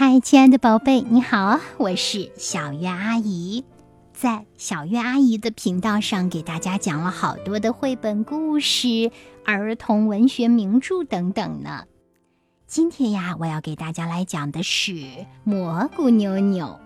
[0.00, 3.64] 嗨，亲爱的宝贝，你好，我是小月阿姨，
[4.12, 9.10] 在小月阿姨的频道上给大家讲了好多的绘本故事、
[9.44, 11.82] 儿童文学名著等等呢。
[12.68, 16.78] 今天呀，我要给大家来讲的是蘑菇妞妞。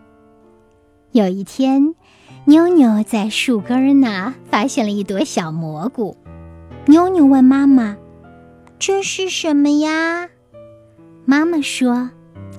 [1.10, 1.94] 有一天，
[2.46, 6.16] 妞妞在树根那发现了一朵小蘑菇，
[6.86, 7.94] 妞妞问妈妈
[8.80, 10.30] ：“这是什么呀？”
[11.26, 12.08] 妈妈说。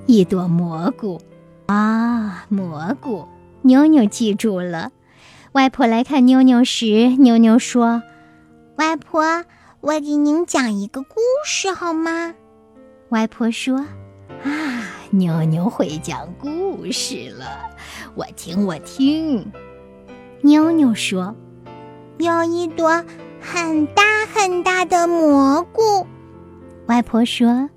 [0.05, 1.21] 一朵蘑菇，
[1.67, 3.25] 啊，蘑菇！
[3.61, 4.91] 妞妞记住了。
[5.53, 8.03] 外婆来看妞妞时，妞妞说
[8.75, 9.45] ：“外婆，
[9.80, 12.35] 我给您讲一个故事好吗？”
[13.09, 13.77] 外婆说
[14.44, 17.45] ：“啊，妞妞会讲故事了，
[18.16, 19.49] 我听，我听。”
[20.44, 21.33] 妞妞说
[22.20, 22.89] ：“有一朵
[23.39, 26.05] 很大很大的蘑菇。”
[26.88, 27.70] 外婆说。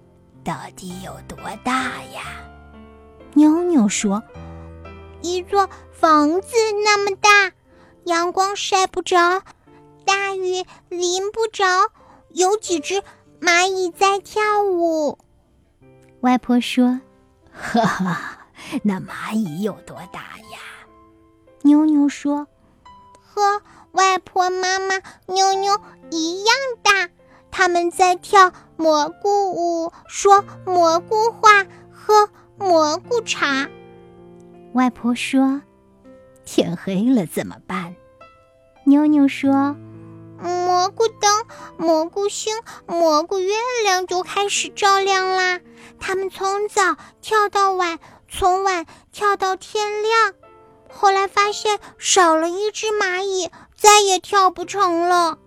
[0.46, 2.22] 到底有多大呀？
[3.34, 4.22] 妞妞说
[5.20, 6.48] ：“一座房子
[6.84, 7.52] 那么大，
[8.04, 9.42] 阳光晒不着，
[10.04, 11.64] 大雨淋不着，
[12.30, 13.02] 有几只
[13.40, 15.18] 蚂蚁在跳舞。”
[16.22, 17.00] 外婆说
[17.50, 18.46] ：“哈哈，
[18.84, 20.60] 那蚂蚁有多大呀？”
[21.62, 22.46] 妞妞说
[23.20, 24.94] ：“和外婆、妈妈、
[25.26, 25.76] 妞妞
[26.12, 27.10] 一样大。”
[27.50, 33.68] 他们在跳蘑菇屋，说蘑菇话，喝蘑菇茶。
[34.74, 35.62] 外婆说
[36.44, 37.96] ：“天黑了怎么办？”
[38.84, 39.74] 妞妞说
[40.38, 41.30] ：“蘑菇灯、
[41.78, 42.54] 蘑菇星、
[42.86, 45.60] 蘑菇月亮就开始照亮啦。
[45.98, 50.34] 他们从早跳到晚，从晚跳到天亮。
[50.92, 55.38] 后来发现少了一只蚂蚁，再也跳不成了。”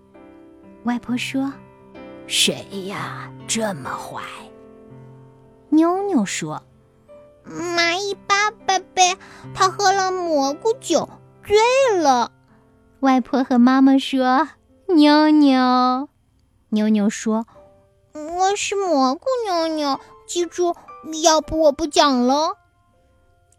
[0.84, 1.54] 外婆说。
[2.32, 4.22] 谁呀，这么坏？
[5.70, 6.62] 妞妞说
[7.44, 9.18] ：“蚂蚁爸爸呗，
[9.56, 11.10] 他喝了蘑菇酒
[11.44, 11.58] 醉
[12.00, 12.32] 了。”
[13.02, 14.48] 外婆和妈妈说
[14.96, 16.08] ：“妞妞。”
[16.70, 17.48] 妞妞说
[18.14, 20.76] ：“我是蘑菇妞妞，记住，
[21.24, 22.58] 要不我不讲了。”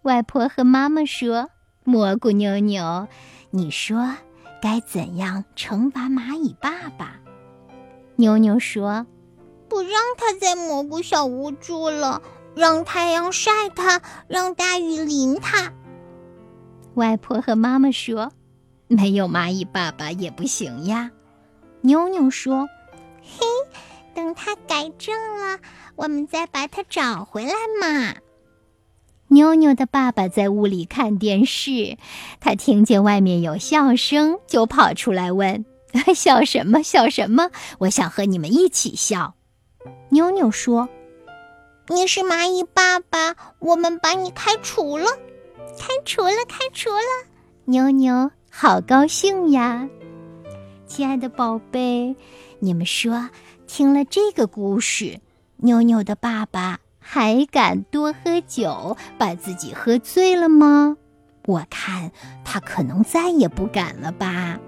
[0.03, 1.51] 外婆和妈妈说
[1.83, 3.09] ：“蘑菇妞妞，
[3.51, 4.15] 你说
[4.63, 7.17] 该怎样惩罚蚂蚁爸爸？”
[8.21, 9.07] 妞妞说
[9.67, 12.23] ：“不让它在蘑菇小屋住了，
[12.55, 15.73] 让太阳晒它，让大雨淋它。”
[16.95, 18.31] 外婆和妈妈说
[18.89, 21.11] ：“没有蚂蚁爸爸也不行呀。”
[21.81, 22.69] 妞妞说
[23.23, 23.47] ：“嘿，
[24.15, 25.59] 等他改正了，
[25.97, 28.17] 我们再把他找回来嘛。”
[29.29, 31.97] 妞妞的爸爸在屋里看电视，
[32.41, 35.65] 他听见外面有笑声，就跑出来问。
[36.15, 36.83] 笑什么？
[36.83, 37.51] 笑什么？
[37.81, 39.35] 我想和你们一起笑。
[40.11, 40.89] 妞妞说
[41.89, 45.07] ：“你是蚂蚁爸爸，我们把你开除了，
[45.79, 47.31] 开除了，开除了。”
[47.67, 49.89] 妞妞好高兴呀！
[50.87, 52.17] 亲爱的宝贝，
[52.59, 53.31] 你们说，
[53.69, 55.21] 听了这个故事，
[55.59, 60.97] 妞妞的爸爸还敢多喝酒，把自己喝醉了吗？
[61.47, 62.11] 我看
[62.45, 64.59] 他可能再也不敢了吧。